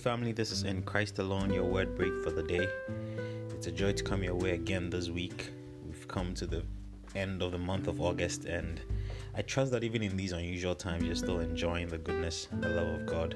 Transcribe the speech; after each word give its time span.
family. 0.00 0.32
This 0.32 0.50
is 0.50 0.62
In 0.62 0.82
Christ 0.82 1.18
Alone, 1.18 1.52
your 1.52 1.64
word 1.64 1.94
break 1.94 2.24
for 2.24 2.30
the 2.30 2.42
day. 2.42 2.66
It's 3.50 3.66
a 3.66 3.70
joy 3.70 3.92
to 3.92 4.02
come 4.02 4.22
your 4.22 4.34
way 4.34 4.52
again 4.52 4.88
this 4.88 5.10
week. 5.10 5.50
We've 5.86 6.08
come 6.08 6.32
to 6.36 6.46
the 6.46 6.62
end 7.14 7.42
of 7.42 7.52
the 7.52 7.58
month 7.58 7.86
of 7.86 8.00
August, 8.00 8.46
and 8.46 8.80
I 9.34 9.42
trust 9.42 9.72
that 9.72 9.84
even 9.84 10.02
in 10.02 10.16
these 10.16 10.32
unusual 10.32 10.74
times, 10.74 11.04
you're 11.04 11.14
still 11.14 11.40
enjoying 11.40 11.88
the 11.88 11.98
goodness 11.98 12.48
and 12.50 12.62
the 12.62 12.70
love 12.70 12.88
of 12.88 13.06
God. 13.06 13.34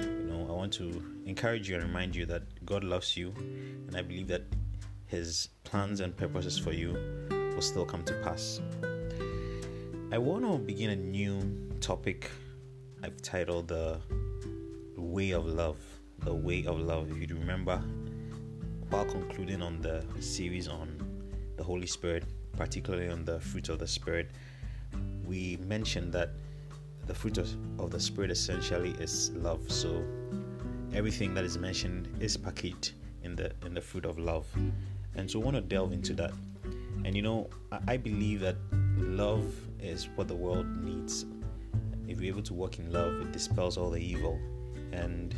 You 0.00 0.26
know, 0.28 0.48
I 0.48 0.52
want 0.52 0.72
to 0.72 1.04
encourage 1.24 1.68
you 1.68 1.76
and 1.76 1.84
remind 1.84 2.16
you 2.16 2.26
that 2.26 2.42
God 2.66 2.82
loves 2.82 3.16
you, 3.16 3.32
and 3.36 3.96
I 3.96 4.02
believe 4.02 4.26
that 4.26 4.42
His 5.06 5.50
plans 5.62 6.00
and 6.00 6.16
purposes 6.16 6.58
for 6.58 6.72
you 6.72 6.98
will 7.30 7.62
still 7.62 7.86
come 7.86 8.02
to 8.06 8.14
pass. 8.24 8.60
I 10.10 10.18
want 10.18 10.44
to 10.44 10.58
begin 10.58 10.90
a 10.90 10.96
new 10.96 11.78
topic 11.80 12.28
I've 13.04 13.22
titled 13.22 13.68
the 13.68 14.00
way 15.02 15.32
of 15.32 15.46
love. 15.46 15.78
The 16.20 16.34
way 16.34 16.64
of 16.66 16.78
love. 16.78 17.10
If 17.10 17.30
you 17.30 17.36
remember, 17.36 17.78
while 18.90 19.04
concluding 19.04 19.62
on 19.62 19.80
the 19.80 20.04
series 20.20 20.68
on 20.68 20.96
the 21.56 21.64
Holy 21.64 21.86
Spirit, 21.86 22.24
particularly 22.52 23.08
on 23.08 23.24
the 23.24 23.40
fruit 23.40 23.68
of 23.68 23.78
the 23.78 23.86
Spirit, 23.86 24.30
we 25.24 25.58
mentioned 25.66 26.12
that 26.12 26.30
the 27.06 27.14
fruit 27.14 27.38
of, 27.38 27.48
of 27.80 27.90
the 27.90 27.98
Spirit 27.98 28.30
essentially 28.30 28.90
is 29.00 29.30
love. 29.34 29.70
So 29.70 30.04
everything 30.94 31.34
that 31.34 31.44
is 31.44 31.58
mentioned 31.58 32.08
is 32.20 32.36
packaged 32.36 32.92
in 33.24 33.34
the 33.34 33.52
in 33.66 33.74
the 33.74 33.80
fruit 33.80 34.04
of 34.04 34.18
love. 34.18 34.46
And 35.16 35.30
so 35.30 35.40
I 35.40 35.44
want 35.44 35.56
to 35.56 35.62
delve 35.62 35.92
into 35.92 36.14
that. 36.14 36.32
And 37.04 37.16
you 37.16 37.22
know, 37.22 37.50
I, 37.72 37.78
I 37.88 37.96
believe 37.96 38.40
that 38.40 38.56
love 38.96 39.52
is 39.80 40.08
what 40.14 40.28
the 40.28 40.36
world 40.36 40.66
needs 40.84 41.26
if 42.12 42.20
you're 42.20 42.34
able 42.34 42.42
to 42.42 42.54
walk 42.54 42.78
in 42.78 42.92
love, 42.92 43.20
it 43.20 43.32
dispels 43.32 43.76
all 43.78 43.90
the 43.90 44.00
evil, 44.00 44.38
and 44.92 45.34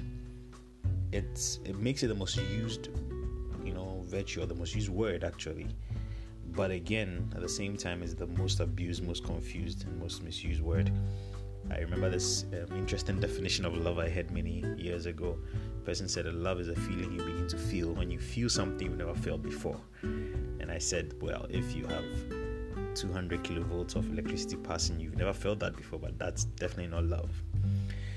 it's 1.12 1.60
it 1.64 1.78
makes 1.78 2.02
it 2.02 2.08
the 2.08 2.14
most 2.14 2.36
used, 2.36 2.88
you 3.64 3.72
know, 3.72 4.02
virtue 4.06 4.42
or 4.42 4.47
the 4.47 4.55
most 4.55 4.74
used 4.74 4.88
word 4.88 5.24
actually. 5.24 5.69
But 6.52 6.70
again, 6.70 7.33
at 7.34 7.41
the 7.41 7.48
same 7.48 7.77
time, 7.77 8.02
is 8.02 8.14
the 8.14 8.27
most 8.27 8.60
abused, 8.60 9.05
most 9.05 9.25
confused, 9.25 9.86
and 9.86 9.98
most 9.98 10.22
misused 10.22 10.60
word. 10.60 10.92
I 11.70 11.78
remember 11.78 12.10
this 12.10 12.44
um, 12.52 12.77
interesting 12.77 13.19
definition 13.19 13.64
of 13.64 13.75
love 13.75 13.98
I 13.98 14.08
had 14.08 14.30
many 14.30 14.62
years 14.77 15.06
ago. 15.06 15.38
The 15.78 15.84
person 15.84 16.08
said 16.08 16.27
that 16.27 16.34
love 16.34 16.60
is 16.60 16.69
a 16.69 16.77
feeling 16.77 17.12
you 17.12 17.25
begin 17.25 17.48
to 17.48 17.56
feel 17.56 17.92
when 17.92 18.10
you 18.10 18.19
feel 18.19 18.50
something 18.50 18.86
you've 18.86 18.98
never 18.98 19.14
felt 19.14 19.42
before. 19.42 19.80
And 20.02 20.70
I 20.70 20.78
said, 20.78 21.14
well, 21.22 21.47
if 21.48 21.75
you 21.75 21.86
have 21.86 22.05
200 22.94 23.42
kilovolts 23.42 23.97
of 23.97 24.10
electricity 24.12 24.56
passing. 24.56 25.00
You've 25.00 25.16
never 25.16 25.32
felt 25.32 25.58
that 25.60 25.77
before, 25.77 25.98
but 25.98 26.19
that's 26.19 26.44
definitely 26.44 26.88
not 26.88 27.05
love. 27.05 27.30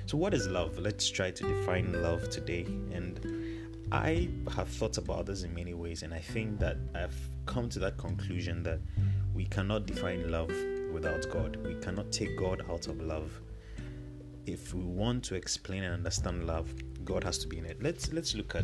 So, 0.08 0.18
what 0.18 0.34
is 0.34 0.48
love? 0.48 0.80
Let's 0.80 1.10
try 1.10 1.32
to 1.32 1.44
define 1.44 2.02
love 2.02 2.30
today. 2.30 2.64
And 2.94 3.20
I 3.92 4.30
have 4.56 4.70
thought 4.70 4.98
about 4.98 5.26
this 5.26 5.44
in 5.44 5.54
many 5.54 5.74
ways, 5.74 6.02
and 6.02 6.14
I 6.14 6.20
think 6.20 6.60
that 6.60 6.78
I've 6.96 7.14
come 7.46 7.68
to 7.68 7.80
that 7.80 7.98
conclusion 7.98 8.64
that 8.64 8.80
we 9.34 9.44
cannot 9.48 9.86
define 9.86 10.32
love 10.32 10.54
without 10.94 11.30
God. 11.30 11.58
We 11.58 11.76
cannot 11.82 12.10
take 12.14 12.38
God 12.38 12.64
out 12.70 12.88
of 12.88 13.02
love. 13.02 13.30
If 14.46 14.74
we 14.74 14.86
want 14.86 15.26
to 15.26 15.36
explain 15.36 15.84
and 15.84 15.94
understand 15.94 16.48
love, 16.48 16.74
God 17.04 17.26
has 17.26 17.38
to 17.40 17.48
be 17.50 17.58
in 17.58 17.66
it. 17.66 17.84
Let's 17.84 18.14
let's 18.14 18.34
look 18.34 18.56
at 18.56 18.64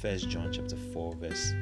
First 0.00 0.28
John 0.30 0.50
chapter 0.52 0.74
4 0.74 1.14
verse 1.14 1.52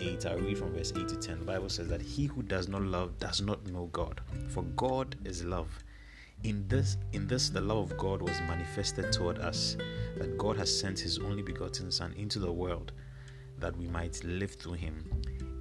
8, 0.00 0.26
I 0.26 0.34
read 0.34 0.58
from 0.58 0.72
verse 0.72 0.92
8 0.96 1.06
to 1.06 1.16
10. 1.16 1.38
The 1.38 1.44
Bible 1.44 1.68
says 1.68 1.86
that 1.88 2.02
he 2.02 2.26
who 2.26 2.42
does 2.42 2.66
not 2.66 2.82
love 2.82 3.20
does 3.20 3.40
not 3.40 3.64
know 3.68 3.86
God, 3.92 4.20
for 4.48 4.64
God 4.64 5.14
is 5.24 5.44
love. 5.44 5.68
In 6.44 6.66
this, 6.68 6.96
in 7.12 7.26
this, 7.26 7.48
the 7.48 7.60
love 7.60 7.90
of 7.90 7.98
God 7.98 8.22
was 8.22 8.40
manifested 8.42 9.12
toward 9.12 9.38
us, 9.38 9.76
that 10.16 10.38
God 10.38 10.56
has 10.56 10.80
sent 10.80 11.00
His 11.00 11.18
only 11.18 11.42
begotten 11.42 11.90
Son 11.90 12.14
into 12.16 12.38
the 12.38 12.52
world, 12.52 12.92
that 13.58 13.76
we 13.76 13.88
might 13.88 14.22
live 14.24 14.52
through 14.52 14.74
Him. 14.74 15.04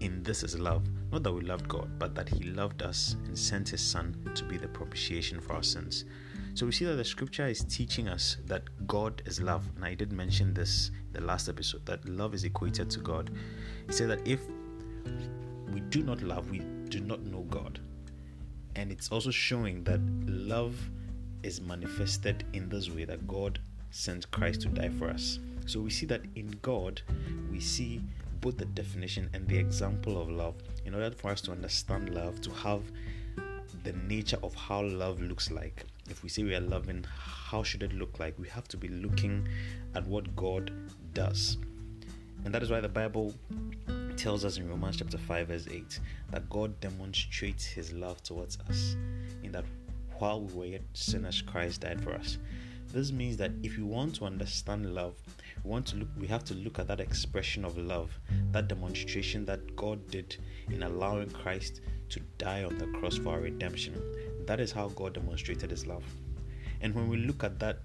In 0.01 0.21
this 0.21 0.43
is 0.43 0.59
love, 0.59 0.88
not 1.11 1.23
that 1.23 1.33
we 1.33 1.41
loved 1.41 1.67
God, 1.67 1.89
but 1.97 2.13
that 2.13 2.29
He 2.29 2.43
loved 2.43 2.83
us 2.83 3.15
and 3.25 3.38
sent 3.38 3.69
His 3.69 3.81
Son 3.81 4.15
to 4.35 4.43
be 4.43 4.57
the 4.57 4.67
propitiation 4.67 5.41
for 5.41 5.53
our 5.53 5.63
sins. 5.63 6.05
So 6.53 6.65
we 6.65 6.71
see 6.71 6.85
that 6.85 6.95
the 6.95 7.05
scripture 7.05 7.47
is 7.47 7.63
teaching 7.63 8.07
us 8.07 8.38
that 8.45 8.63
God 8.88 9.23
is 9.25 9.41
love. 9.41 9.67
And 9.75 9.85
I 9.85 9.95
did 9.95 10.11
mention 10.11 10.53
this 10.53 10.91
the 11.11 11.21
last 11.21 11.49
episode 11.49 11.85
that 11.88 12.07
love 12.07 12.35
is 12.35 12.44
equated 12.44 12.89
to 12.91 12.99
God. 12.99 13.31
He 13.88 13.94
said 13.94 14.09
that 14.09 14.27
if 14.27 14.41
we 15.71 15.81
do 15.81 16.03
not 16.03 16.21
love, 16.21 16.49
we 16.49 16.59
do 16.89 16.99
not 16.99 17.23
know 17.23 17.41
God. 17.41 17.79
And 18.77 18.91
it's 18.91 19.11
also 19.11 19.31
showing 19.31 19.83
that 19.85 19.99
love 20.27 20.75
is 21.41 21.59
manifested 21.59 22.45
in 22.53 22.69
this 22.69 22.89
way 22.89 23.05
that 23.05 23.27
God 23.27 23.59
sent 23.89 24.29
Christ 24.29 24.61
to 24.61 24.69
die 24.69 24.89
for 24.89 25.09
us. 25.09 25.39
So 25.65 25.81
we 25.81 25.89
see 25.89 26.05
that 26.05 26.21
in 26.35 26.57
God, 26.61 27.01
we 27.51 27.59
see 27.59 28.01
both 28.39 28.57
the 28.57 28.65
definition 28.65 29.29
and 29.33 29.47
the 29.47 29.57
example 29.57 30.21
of 30.21 30.29
love. 30.29 30.53
In 30.85 30.93
order 30.93 31.09
for 31.11 31.31
us 31.31 31.41
to 31.41 31.51
understand 31.51 32.13
love, 32.13 32.39
to 32.41 32.51
have 32.51 32.83
the 33.83 33.93
nature 33.93 34.38
of 34.43 34.53
how 34.53 34.83
love 34.83 35.19
looks 35.21 35.49
like. 35.49 35.85
If 36.07 36.21
we 36.21 36.29
say 36.29 36.44
we 36.44 36.55
are 36.55 36.61
loving, 36.61 37.03
how 37.17 37.63
should 37.63 37.81
it 37.81 37.94
look 37.94 38.19
like? 38.19 38.38
We 38.38 38.47
have 38.49 38.67
to 38.69 38.77
be 38.77 38.89
looking 38.89 39.47
at 39.95 40.05
what 40.05 40.35
God 40.35 40.71
does. 41.13 41.57
And 42.45 42.53
that 42.53 42.61
is 42.61 42.69
why 42.69 42.79
the 42.79 42.89
Bible 42.89 43.33
tells 44.27 44.43
us 44.43 44.57
in 44.57 44.69
Romans 44.69 44.97
chapter 44.97 45.17
5, 45.17 45.47
verse 45.47 45.67
8, 45.71 46.01
that 46.31 46.49
God 46.49 46.77
demonstrates 46.81 47.63
his 47.63 47.93
love 47.93 48.21
towards 48.23 48.57
us 48.69 48.97
in 49.41 49.53
that 49.53 49.63
while 50.17 50.41
we 50.41 50.53
were 50.53 50.65
yet 50.65 50.81
sinners, 50.91 51.41
Christ 51.41 51.79
died 51.79 52.03
for 52.03 52.11
us. 52.11 52.38
This 52.91 53.13
means 53.13 53.38
that 53.38 53.51
if 53.63 53.77
you 53.77 53.85
want 53.85 54.15
to 54.15 54.25
understand 54.25 54.93
love, 54.93 55.15
we 55.63 55.71
want 55.71 55.85
to 55.85 55.95
look 55.95 56.09
we 56.19 56.27
have 56.27 56.43
to 56.43 56.55
look 56.55 56.77
at 56.77 56.88
that 56.88 56.99
expression 56.99 57.63
of 57.63 57.77
love, 57.77 58.19
that 58.51 58.67
demonstration 58.67 59.45
that 59.45 59.77
God 59.77 60.05
did 60.11 60.35
in 60.69 60.83
allowing 60.83 61.29
Christ 61.29 61.79
to 62.09 62.19
die 62.38 62.65
on 62.65 62.77
the 62.77 62.88
cross 62.99 63.17
for 63.17 63.29
our 63.29 63.39
redemption. 63.39 63.94
That 64.45 64.59
is 64.59 64.73
how 64.73 64.89
God 64.89 65.13
demonstrated 65.13 65.71
his 65.71 65.88
love. 65.88 66.03
And 66.81 66.94
when 66.94 67.07
we 67.07 67.15
look 67.15 67.45
at 67.45 67.59
that 67.59 67.79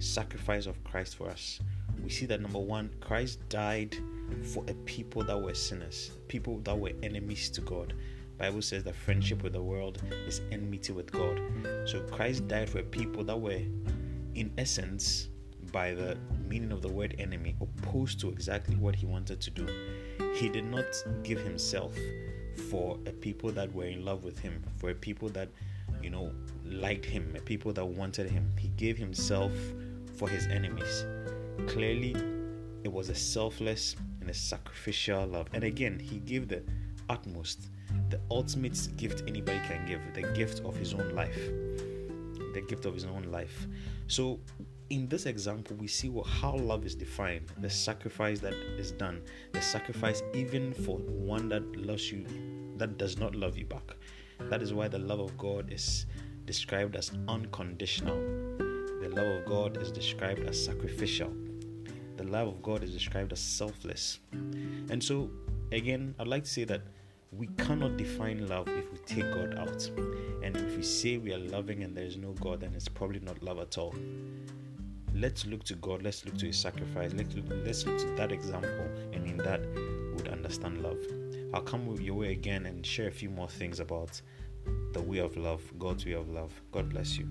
sacrifice 0.00 0.66
of 0.66 0.84
Christ 0.84 1.16
for 1.16 1.30
us, 1.30 1.60
we 2.02 2.10
see 2.10 2.26
that 2.26 2.40
number 2.40 2.58
one, 2.58 2.90
Christ 3.00 3.40
died 3.48 3.96
for 4.42 4.64
a 4.68 4.74
people 4.84 5.22
that 5.24 5.40
were 5.40 5.54
sinners, 5.54 6.10
people 6.28 6.58
that 6.60 6.78
were 6.78 6.92
enemies 7.02 7.50
to 7.50 7.60
God. 7.60 7.94
Bible 8.38 8.62
says 8.62 8.84
that 8.84 8.94
friendship 8.94 9.42
with 9.42 9.52
the 9.52 9.62
world 9.62 10.00
is 10.26 10.40
enmity 10.52 10.92
with 10.92 11.10
God. 11.10 11.40
So 11.86 12.00
Christ 12.02 12.46
died 12.46 12.70
for 12.70 12.78
a 12.78 12.84
people 12.84 13.24
that 13.24 13.36
were, 13.36 13.60
in 14.34 14.52
essence, 14.56 15.28
by 15.72 15.92
the 15.92 16.16
meaning 16.48 16.70
of 16.70 16.80
the 16.80 16.88
word 16.88 17.16
enemy, 17.18 17.56
opposed 17.60 18.20
to 18.20 18.28
exactly 18.30 18.76
what 18.76 18.94
he 18.94 19.06
wanted 19.06 19.40
to 19.40 19.50
do. 19.50 19.66
He 20.34 20.48
did 20.48 20.64
not 20.64 20.86
give 21.24 21.40
himself 21.40 21.96
for 22.70 22.96
a 23.06 23.10
people 23.10 23.50
that 23.52 23.74
were 23.74 23.86
in 23.86 24.04
love 24.04 24.24
with 24.24 24.38
him, 24.38 24.62
for 24.76 24.90
a 24.90 24.94
people 24.94 25.28
that, 25.30 25.48
you 26.00 26.10
know, 26.10 26.32
liked 26.64 27.04
him, 27.04 27.34
a 27.36 27.40
people 27.40 27.72
that 27.72 27.84
wanted 27.84 28.30
him. 28.30 28.48
He 28.56 28.68
gave 28.68 28.96
himself 28.96 29.52
for 30.14 30.28
his 30.28 30.46
enemies. 30.46 31.04
Clearly, 31.66 32.14
it 32.84 32.92
was 32.92 33.08
a 33.08 33.14
selfless 33.14 33.96
and 34.20 34.30
a 34.30 34.34
sacrificial 34.34 35.26
love. 35.26 35.48
And 35.52 35.64
again, 35.64 35.98
he 35.98 36.18
gave 36.18 36.48
the 36.48 36.62
utmost, 37.08 37.68
the 38.10 38.20
ultimate 38.30 38.78
gift 38.96 39.24
anybody 39.26 39.60
can 39.66 39.86
give 39.86 40.00
the 40.14 40.22
gift 40.34 40.60
of 40.64 40.76
his 40.76 40.94
own 40.94 41.14
life. 41.14 41.38
The 42.54 42.64
gift 42.66 42.86
of 42.86 42.94
his 42.94 43.04
own 43.04 43.24
life. 43.24 43.66
So, 44.06 44.40
in 44.90 45.06
this 45.08 45.26
example, 45.26 45.76
we 45.76 45.86
see 45.86 46.08
what, 46.08 46.26
how 46.26 46.56
love 46.56 46.86
is 46.86 46.94
defined 46.94 47.52
the 47.58 47.68
sacrifice 47.68 48.40
that 48.40 48.54
is 48.54 48.92
done, 48.92 49.22
the 49.52 49.60
sacrifice 49.60 50.22
even 50.32 50.72
for 50.72 50.98
one 50.98 51.48
that 51.50 51.76
loves 51.76 52.10
you, 52.10 52.24
that 52.76 52.96
does 52.96 53.18
not 53.18 53.34
love 53.34 53.58
you 53.58 53.66
back. 53.66 53.96
That 54.40 54.62
is 54.62 54.72
why 54.72 54.88
the 54.88 54.98
love 54.98 55.20
of 55.20 55.36
God 55.36 55.72
is 55.72 56.06
described 56.46 56.96
as 56.96 57.12
unconditional. 57.28 58.16
The 59.02 59.10
love 59.10 59.26
of 59.26 59.44
God 59.44 59.76
is 59.76 59.92
described 59.92 60.40
as 60.48 60.64
sacrificial. 60.64 61.32
The 62.18 62.24
love 62.24 62.48
of 62.48 62.62
God 62.62 62.82
is 62.82 62.90
described 62.90 63.32
as 63.32 63.38
selfless. 63.38 64.18
And 64.32 65.02
so, 65.02 65.30
again, 65.70 66.16
I'd 66.18 66.26
like 66.26 66.42
to 66.44 66.50
say 66.50 66.64
that 66.64 66.82
we 67.30 67.46
cannot 67.58 67.96
define 67.96 68.48
love 68.48 68.66
if 68.66 68.90
we 68.90 68.98
take 69.06 69.32
God 69.32 69.56
out. 69.56 69.88
And 70.42 70.56
if 70.56 70.76
we 70.76 70.82
say 70.82 71.18
we 71.18 71.32
are 71.32 71.38
loving 71.38 71.84
and 71.84 71.96
there 71.96 72.04
is 72.04 72.16
no 72.16 72.32
God, 72.32 72.62
then 72.62 72.72
it's 72.74 72.88
probably 72.88 73.20
not 73.20 73.40
love 73.40 73.60
at 73.60 73.78
all. 73.78 73.94
Let's 75.14 75.46
look 75.46 75.62
to 75.64 75.76
God, 75.76 76.02
let's 76.02 76.24
look 76.24 76.36
to 76.38 76.46
His 76.46 76.58
sacrifice, 76.58 77.12
let's 77.14 77.36
look, 77.36 77.44
let's 77.64 77.86
look 77.86 77.98
to 77.98 78.06
that 78.16 78.32
example, 78.32 78.88
and 79.12 79.24
in 79.24 79.36
that, 79.38 79.60
we'd 80.16 80.28
understand 80.28 80.82
love. 80.82 80.98
I'll 81.54 81.62
come 81.62 81.88
your 82.00 82.16
way 82.16 82.32
again 82.32 82.66
and 82.66 82.84
share 82.84 83.06
a 83.06 83.12
few 83.12 83.30
more 83.30 83.48
things 83.48 83.78
about 83.78 84.20
the 84.92 85.00
way 85.00 85.18
of 85.18 85.36
love, 85.36 85.62
God's 85.78 86.04
way 86.04 86.12
of 86.12 86.28
love. 86.28 86.52
God 86.72 86.88
bless 86.88 87.16
you. 87.16 87.28